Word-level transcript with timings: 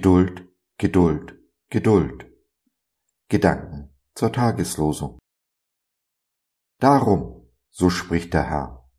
Geduld, 0.00 0.48
Geduld, 0.78 1.38
Geduld. 1.68 2.24
Gedanken 3.28 3.94
zur 4.14 4.32
Tageslosung. 4.32 5.18
Darum, 6.78 7.50
so 7.68 7.90
spricht 7.90 8.32
der 8.32 8.44
Herr, 8.44 8.90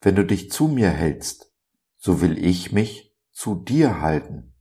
wenn 0.00 0.14
du 0.14 0.24
dich 0.24 0.52
zu 0.52 0.68
mir 0.68 0.90
hältst, 0.90 1.52
so 1.96 2.20
will 2.20 2.38
ich 2.38 2.70
mich 2.70 3.12
zu 3.32 3.56
dir 3.56 4.00
halten. 4.00 4.54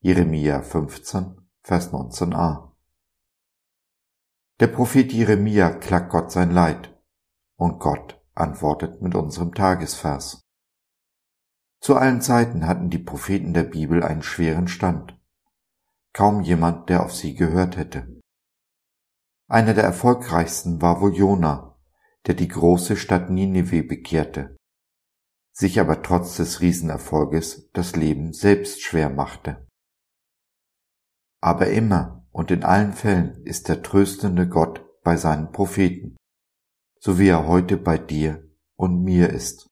Jeremia 0.00 0.60
15, 0.60 1.36
Vers 1.62 1.92
19a. 1.92 2.72
Der 4.58 4.66
Prophet 4.66 5.12
Jeremia 5.12 5.70
klagt 5.70 6.10
Gott 6.10 6.32
sein 6.32 6.50
Leid 6.50 7.00
und 7.54 7.78
Gott 7.78 8.20
antwortet 8.34 9.00
mit 9.02 9.14
unserem 9.14 9.54
Tagesvers. 9.54 10.45
Zu 11.86 11.94
allen 11.94 12.20
Zeiten 12.20 12.66
hatten 12.66 12.90
die 12.90 12.98
Propheten 12.98 13.54
der 13.54 13.62
Bibel 13.62 14.02
einen 14.02 14.24
schweren 14.24 14.66
Stand. 14.66 15.16
Kaum 16.12 16.40
jemand, 16.42 16.88
der 16.88 17.04
auf 17.04 17.14
sie 17.14 17.36
gehört 17.36 17.76
hätte. 17.76 18.20
Einer 19.46 19.72
der 19.72 19.84
erfolgreichsten 19.84 20.82
war 20.82 21.00
wohl 21.00 21.14
Jona, 21.14 21.78
der 22.26 22.34
die 22.34 22.48
große 22.48 22.96
Stadt 22.96 23.30
Ninive 23.30 23.84
bekehrte, 23.84 24.56
sich 25.52 25.78
aber 25.78 26.02
trotz 26.02 26.38
des 26.38 26.60
Riesenerfolges 26.60 27.70
das 27.70 27.94
Leben 27.94 28.32
selbst 28.32 28.82
schwer 28.82 29.08
machte. 29.08 29.68
Aber 31.40 31.68
immer 31.68 32.26
und 32.32 32.50
in 32.50 32.64
allen 32.64 32.94
Fällen 32.94 33.44
ist 33.44 33.68
der 33.68 33.84
tröstende 33.84 34.48
Gott 34.48 34.84
bei 35.04 35.16
seinen 35.16 35.52
Propheten, 35.52 36.16
so 36.98 37.20
wie 37.20 37.28
er 37.28 37.46
heute 37.46 37.76
bei 37.76 37.96
dir 37.96 38.42
und 38.74 39.04
mir 39.04 39.30
ist. 39.30 39.70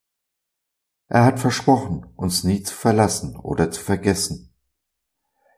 Er 1.08 1.24
hat 1.24 1.38
versprochen, 1.38 2.06
uns 2.16 2.44
nie 2.44 2.62
zu 2.62 2.74
verlassen 2.74 3.36
oder 3.36 3.70
zu 3.70 3.82
vergessen. 3.82 4.54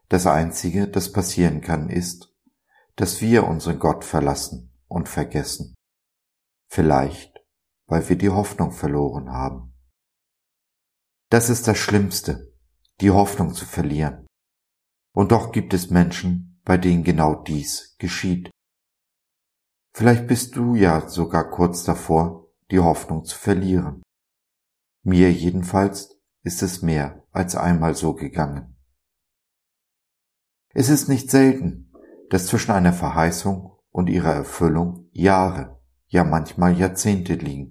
Das 0.09 0.27
Einzige, 0.27 0.89
das 0.89 1.13
passieren 1.13 1.61
kann, 1.61 1.89
ist, 1.89 2.35
dass 2.97 3.21
wir 3.21 3.47
unseren 3.47 3.79
Gott 3.79 4.05
verlassen 4.05 4.73
und 4.89 5.09
vergessen. 5.09 5.75
Vielleicht, 6.69 7.35
weil 7.87 8.09
wir 8.09 8.17
die 8.17 8.31
Hoffnung 8.31 8.73
verloren 8.73 9.31
haben. 9.31 9.75
Das 11.31 11.51
ist 11.51 11.67
das 11.69 11.79
Schlimmste, 11.79 12.53
die 13.01 13.11
Hoffnung 13.11 13.53
zu 13.53 13.67
verlieren. 13.67 14.27
Und 15.13 15.33
doch 15.33 15.53
gibt 15.53 15.75
es 15.75 15.91
Menschen, 15.91 16.61
bei 16.65 16.77
denen 16.77 17.05
genau 17.05 17.35
dies 17.35 17.97
geschieht. 17.99 18.51
Vielleicht 19.93 20.27
bist 20.27 20.57
du 20.57 20.75
ja 20.75 21.09
sogar 21.09 21.51
kurz 21.51 21.85
davor, 21.85 22.49
die 22.71 22.81
Hoffnung 22.81 23.25
zu 23.25 23.37
verlieren. 23.39 24.03
Mir 25.09 25.33
jedenfalls 25.33 26.19
ist 26.43 26.65
es 26.65 26.83
mehr 26.83 27.23
als 27.31 27.55
einmal 27.55 27.95
so 27.95 28.15
gegangen. 28.15 28.77
Es 30.75 30.89
ist 30.89 31.09
nicht 31.09 31.31
selten, 31.31 31.93
dass 32.29 32.49
zwischen 32.49 32.73
einer 32.73 32.93
Verheißung 32.93 33.71
und 33.93 34.11
ihrer 34.11 34.33
Erfüllung 34.33 35.09
Jahre, 35.13 35.81
ja 36.09 36.25
manchmal 36.25 36.77
Jahrzehnte 36.77 37.35
liegen. 37.35 37.71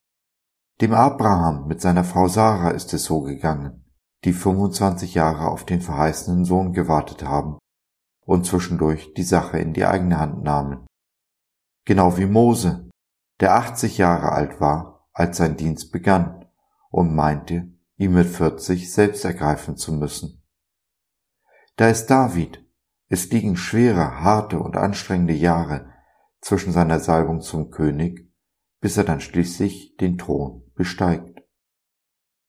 Dem 0.80 0.94
Abraham 0.94 1.68
mit 1.68 1.82
seiner 1.82 2.06
Frau 2.06 2.30
Sarah 2.30 2.70
ist 2.70 2.94
es 2.94 3.04
so 3.04 3.20
gegangen, 3.20 3.84
die 4.24 4.32
25 4.32 5.14
Jahre 5.14 5.50
auf 5.50 5.66
den 5.66 5.82
verheißenen 5.82 6.46
Sohn 6.46 6.72
gewartet 6.72 7.26
haben 7.26 7.58
und 8.22 8.46
zwischendurch 8.46 9.14
die 9.14 9.24
Sache 9.24 9.60
in 9.60 9.74
die 9.74 9.84
eigene 9.84 10.22
Hand 10.22 10.42
nahmen. 10.42 10.88
Genau 11.84 12.18
wie 12.18 12.28
Mose, 12.28 12.90
der 13.42 13.56
80 13.56 13.98
Jahre 13.98 14.32
alt 14.32 14.62
war, 14.62 15.10
als 15.12 15.36
sein 15.36 15.58
Dienst 15.58 15.92
begann 15.92 16.45
und 16.96 17.14
meinte, 17.14 17.68
ihn 17.98 18.14
mit 18.14 18.26
40 18.26 18.90
selbst 18.90 19.26
ergreifen 19.26 19.76
zu 19.76 19.92
müssen. 19.92 20.42
Da 21.76 21.90
ist 21.90 22.08
David. 22.08 22.66
Es 23.10 23.30
liegen 23.32 23.58
schwere, 23.58 24.22
harte 24.22 24.60
und 24.60 24.78
anstrengende 24.78 25.34
Jahre 25.34 25.92
zwischen 26.40 26.72
seiner 26.72 27.02
Salbung 27.02 27.42
zum 27.42 27.70
König, 27.70 28.32
bis 28.80 28.96
er 28.96 29.04
dann 29.04 29.20
schließlich 29.20 29.98
den 29.98 30.18
Thron 30.18 30.72
besteigt. 30.74 31.42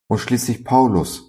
Und 0.06 0.18
schließlich 0.18 0.64
Paulus, 0.64 1.28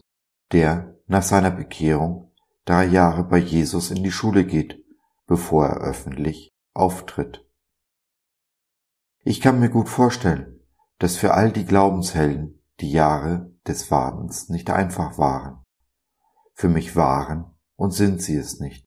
der 0.52 0.96
nach 1.08 1.24
seiner 1.24 1.50
Bekehrung 1.50 2.36
drei 2.66 2.86
Jahre 2.86 3.24
bei 3.24 3.40
Jesus 3.40 3.90
in 3.90 4.04
die 4.04 4.12
Schule 4.12 4.46
geht, 4.46 4.86
bevor 5.26 5.66
er 5.66 5.78
öffentlich 5.78 6.52
auftritt. 6.76 7.44
Ich 9.24 9.42
kann 9.42 9.60
mir 9.60 9.70
gut 9.70 9.90
vorstellen, 9.90 10.60
dass 11.00 11.18
für 11.18 11.34
all 11.34 11.52
die 11.52 11.66
Glaubenshelden 11.66 12.57
die 12.80 12.92
Jahre 12.92 13.52
des 13.68 13.92
Wartens 13.92 14.50
nicht 14.50 14.70
einfach 14.70 15.18
waren. 15.18 15.64
Für 16.54 16.70
mich 16.70 16.96
waren 16.96 17.56
und 17.76 17.92
sind 17.92 18.22
sie 18.22 18.36
es 18.36 18.60
nicht. 18.60 18.86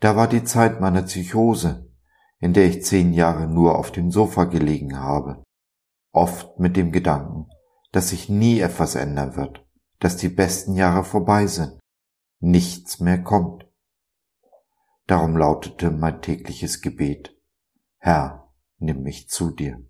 Da 0.00 0.16
war 0.16 0.28
die 0.28 0.44
Zeit 0.44 0.80
meiner 0.80 1.02
Psychose, 1.02 1.90
in 2.38 2.52
der 2.52 2.66
ich 2.66 2.84
zehn 2.84 3.12
Jahre 3.12 3.46
nur 3.46 3.78
auf 3.78 3.92
dem 3.92 4.10
Sofa 4.10 4.44
gelegen 4.44 4.98
habe, 4.98 5.44
oft 6.12 6.58
mit 6.58 6.76
dem 6.76 6.90
Gedanken, 6.90 7.48
dass 7.92 8.08
sich 8.08 8.28
nie 8.28 8.60
etwas 8.60 8.94
ändern 8.96 9.36
wird, 9.36 9.64
dass 10.00 10.16
die 10.16 10.28
besten 10.28 10.74
Jahre 10.74 11.04
vorbei 11.04 11.46
sind, 11.46 11.78
nichts 12.40 12.98
mehr 12.98 13.22
kommt. 13.22 13.66
Darum 15.06 15.36
lautete 15.36 15.90
mein 15.90 16.20
tägliches 16.20 16.80
Gebet, 16.80 17.36
Herr, 17.98 18.52
nimm 18.78 19.02
mich 19.02 19.28
zu 19.28 19.50
dir. 19.50 19.80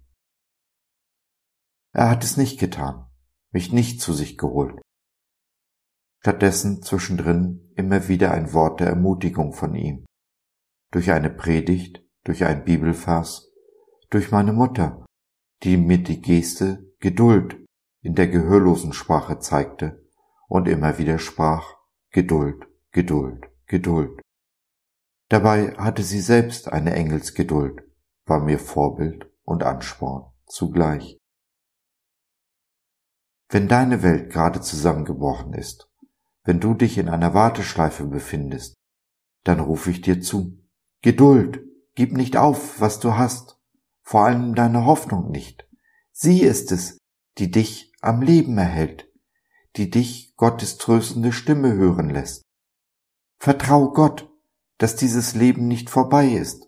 Er 1.92 2.08
hat 2.08 2.24
es 2.24 2.36
nicht 2.36 2.58
getan, 2.58 3.06
mich 3.50 3.72
nicht 3.72 4.00
zu 4.00 4.12
sich 4.12 4.38
geholt. 4.38 4.80
Stattdessen 6.20 6.82
zwischendrin 6.82 7.72
immer 7.76 8.08
wieder 8.08 8.32
ein 8.32 8.52
Wort 8.52 8.80
der 8.80 8.88
Ermutigung 8.88 9.52
von 9.52 9.74
ihm. 9.74 10.06
Durch 10.90 11.10
eine 11.10 11.30
Predigt, 11.30 12.02
durch 12.24 12.44
ein 12.44 12.64
Bibelvers, 12.64 13.50
durch 14.08 14.30
meine 14.30 14.52
Mutter, 14.52 15.04
die 15.62 15.76
mir 15.76 15.98
die 15.98 16.20
Geste 16.20 16.92
Geduld 17.00 17.56
in 18.02 18.14
der 18.14 18.28
gehörlosen 18.28 18.92
Sprache 18.92 19.38
zeigte 19.38 20.04
und 20.48 20.68
immer 20.68 20.98
wieder 20.98 21.18
sprach 21.18 21.74
Geduld, 22.10 22.66
Geduld, 22.90 23.46
Geduld. 23.66 24.20
Dabei 25.28 25.72
hatte 25.76 26.02
sie 26.02 26.20
selbst 26.20 26.72
eine 26.72 26.94
Engelsgeduld, 26.94 27.80
war 28.26 28.40
mir 28.40 28.58
Vorbild 28.58 29.30
und 29.44 29.62
Ansporn 29.62 30.30
zugleich. 30.46 31.18
Wenn 33.52 33.68
deine 33.68 34.02
Welt 34.02 34.32
gerade 34.32 34.62
zusammengebrochen 34.62 35.52
ist, 35.52 35.86
wenn 36.42 36.58
du 36.58 36.72
dich 36.72 36.96
in 36.96 37.10
einer 37.10 37.34
Warteschleife 37.34 38.06
befindest, 38.06 38.72
dann 39.44 39.60
rufe 39.60 39.90
ich 39.90 40.00
dir 40.00 40.22
zu. 40.22 40.58
Geduld, 41.02 41.60
gib 41.94 42.12
nicht 42.12 42.38
auf, 42.38 42.80
was 42.80 42.98
du 42.98 43.18
hast, 43.18 43.58
vor 44.00 44.24
allem 44.24 44.54
deine 44.54 44.86
Hoffnung 44.86 45.30
nicht. 45.30 45.68
Sie 46.12 46.40
ist 46.40 46.72
es, 46.72 46.96
die 47.36 47.50
dich 47.50 47.92
am 48.00 48.22
Leben 48.22 48.56
erhält, 48.56 49.12
die 49.76 49.90
dich 49.90 50.34
Gottes 50.36 50.78
tröstende 50.78 51.30
Stimme 51.30 51.74
hören 51.74 52.08
lässt. 52.08 52.40
Vertrau 53.38 53.92
Gott, 53.92 54.30
dass 54.78 54.96
dieses 54.96 55.34
Leben 55.34 55.68
nicht 55.68 55.90
vorbei 55.90 56.28
ist, 56.28 56.66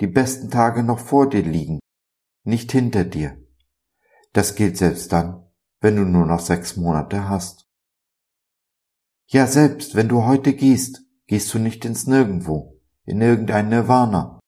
die 0.00 0.08
besten 0.08 0.50
Tage 0.50 0.82
noch 0.82 0.98
vor 0.98 1.28
dir 1.28 1.42
liegen, 1.42 1.78
nicht 2.42 2.72
hinter 2.72 3.04
dir. 3.04 3.40
Das 4.32 4.56
gilt 4.56 4.76
selbst 4.76 5.12
dann, 5.12 5.43
wenn 5.84 5.96
du 5.96 6.04
nur 6.06 6.24
noch 6.24 6.40
sechs 6.40 6.78
Monate 6.78 7.28
hast. 7.28 7.68
Ja, 9.26 9.46
selbst 9.46 9.94
wenn 9.94 10.08
du 10.08 10.24
heute 10.24 10.54
gehst, 10.54 11.02
gehst 11.26 11.52
du 11.52 11.58
nicht 11.58 11.84
ins 11.84 12.06
Nirgendwo, 12.06 12.80
in 13.04 13.20
irgendein 13.20 13.68
Nirvana, 13.68 14.40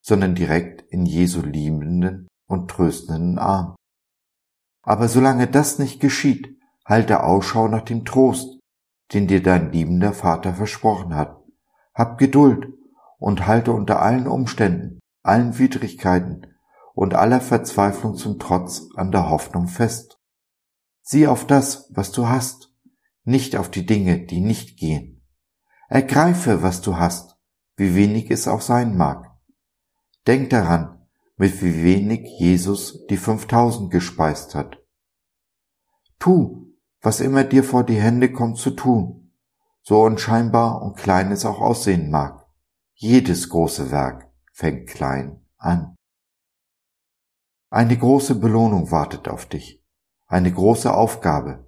sondern 0.00 0.34
direkt 0.34 0.80
in 0.90 1.04
Jesu 1.04 1.42
liebenden 1.42 2.26
und 2.46 2.70
tröstenden 2.70 3.38
Arm. 3.38 3.76
Aber 4.82 5.08
solange 5.08 5.46
das 5.46 5.78
nicht 5.78 6.00
geschieht, 6.00 6.56
halte 6.86 7.22
Ausschau 7.22 7.68
nach 7.68 7.82
dem 7.82 8.06
Trost, 8.06 8.58
den 9.12 9.26
dir 9.26 9.42
dein 9.42 9.70
liebender 9.70 10.14
Vater 10.14 10.54
versprochen 10.54 11.14
hat. 11.14 11.36
Hab 11.94 12.16
Geduld 12.16 12.66
und 13.18 13.46
halte 13.46 13.72
unter 13.72 14.00
allen 14.00 14.26
Umständen, 14.26 15.00
allen 15.22 15.58
Widrigkeiten 15.58 16.46
und 16.94 17.12
aller 17.12 17.42
Verzweiflung 17.42 18.14
zum 18.14 18.38
Trotz 18.38 18.88
an 18.96 19.12
der 19.12 19.28
Hoffnung 19.28 19.68
fest. 19.68 20.17
Sieh 21.10 21.26
auf 21.26 21.46
das, 21.46 21.86
was 21.88 22.12
du 22.12 22.28
hast, 22.28 22.70
nicht 23.24 23.56
auf 23.56 23.70
die 23.70 23.86
Dinge, 23.86 24.26
die 24.26 24.40
nicht 24.40 24.76
gehen. 24.76 25.24
Ergreife, 25.88 26.62
was 26.62 26.82
du 26.82 26.98
hast, 26.98 27.38
wie 27.76 27.94
wenig 27.94 28.30
es 28.30 28.46
auch 28.46 28.60
sein 28.60 28.94
mag. 28.94 29.24
Denk 30.26 30.50
daran, 30.50 31.08
mit 31.38 31.62
wie 31.62 31.82
wenig 31.82 32.28
Jesus 32.38 33.06
die 33.06 33.16
5000 33.16 33.90
gespeist 33.90 34.54
hat. 34.54 34.84
Tu, 36.18 36.74
was 37.00 37.20
immer 37.20 37.42
dir 37.42 37.64
vor 37.64 37.84
die 37.84 37.98
Hände 37.98 38.30
kommt 38.30 38.58
zu 38.58 38.72
tun, 38.72 39.32
so 39.80 40.02
unscheinbar 40.02 40.82
und 40.82 40.98
klein 40.98 41.32
es 41.32 41.46
auch 41.46 41.62
aussehen 41.62 42.10
mag. 42.10 42.44
Jedes 42.92 43.48
große 43.48 43.90
Werk 43.90 44.30
fängt 44.52 44.90
klein 44.90 45.42
an. 45.56 45.96
Eine 47.70 47.96
große 47.96 48.34
Belohnung 48.34 48.90
wartet 48.90 49.26
auf 49.26 49.46
dich 49.46 49.77
eine 50.28 50.52
große 50.52 50.92
Aufgabe, 50.92 51.66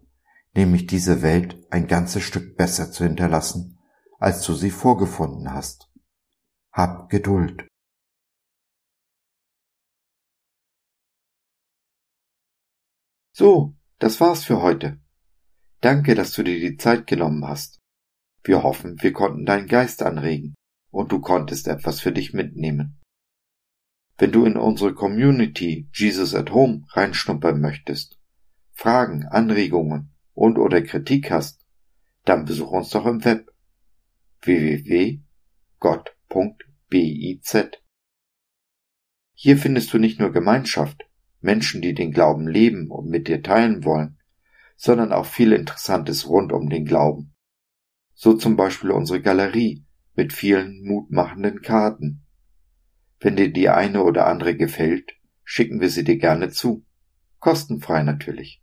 nämlich 0.55 0.87
diese 0.87 1.23
Welt 1.23 1.67
ein 1.71 1.87
ganzes 1.87 2.23
Stück 2.23 2.57
besser 2.57 2.93
zu 2.93 3.05
hinterlassen, 3.05 3.79
als 4.19 4.43
du 4.43 4.55
sie 4.55 4.71
vorgefunden 4.71 5.53
hast. 5.53 5.91
Hab 6.71 7.09
Geduld. 7.09 7.67
So, 13.33 13.75
das 13.99 14.21
war's 14.21 14.45
für 14.45 14.61
heute. 14.61 15.01
Danke, 15.81 16.15
dass 16.15 16.33
du 16.33 16.43
dir 16.43 16.61
die 16.61 16.77
Zeit 16.77 17.07
genommen 17.07 17.47
hast. 17.47 17.79
Wir 18.45 18.63
hoffen, 18.63 19.01
wir 19.01 19.15
konnten 19.15 19.47
deinen 19.47 19.67
Geist 19.67 20.03
anregen 20.03 20.55
und 20.91 21.11
du 21.11 21.21
konntest 21.21 21.67
etwas 21.67 22.01
für 22.01 22.13
dich 22.13 22.35
mitnehmen. 22.35 23.01
Wenn 24.19 24.33
du 24.33 24.45
in 24.45 24.59
unsere 24.59 24.93
Community 24.93 25.89
Jesus 25.95 26.35
at 26.35 26.51
Home 26.51 26.85
reinschnuppern 26.91 27.59
möchtest, 27.59 28.20
Fragen, 28.81 29.27
Anregungen 29.27 30.11
und 30.33 30.57
oder 30.57 30.81
Kritik 30.81 31.31
hast, 31.31 31.67
dann 32.25 32.47
besuch 32.47 32.71
uns 32.71 32.89
doch 32.89 33.05
im 33.05 33.23
Web 33.27 33.53
www.gott.biz. 34.41 35.21
Hier 39.35 39.59
findest 39.59 39.93
du 39.93 39.99
nicht 39.99 40.19
nur 40.19 40.33
Gemeinschaft, 40.33 41.07
Menschen, 41.43 41.83
die 41.83 41.93
den 41.93 42.11
Glauben 42.11 42.49
leben 42.49 42.91
und 42.91 43.11
mit 43.11 43.29
dir 43.29 43.43
teilen 43.43 43.85
wollen, 43.85 44.19
sondern 44.77 45.13
auch 45.13 45.27
viel 45.27 45.53
Interessantes 45.53 46.27
rund 46.27 46.51
um 46.51 46.71
den 46.71 46.87
Glauben. 46.87 47.35
So 48.15 48.33
zum 48.33 48.57
Beispiel 48.57 48.93
unsere 48.93 49.21
Galerie 49.21 49.85
mit 50.15 50.33
vielen 50.33 50.83
mutmachenden 50.85 51.61
Karten. 51.61 52.25
Wenn 53.19 53.37
dir 53.37 53.53
die 53.53 53.69
eine 53.69 54.03
oder 54.03 54.27
andere 54.27 54.57
gefällt, 54.57 55.13
schicken 55.45 55.83
wir 55.83 55.91
sie 55.91 56.05
dir 56.05 56.17
gerne 56.17 56.49
zu. 56.49 56.87
Kostenfrei 57.41 58.03
natürlich. 58.05 58.63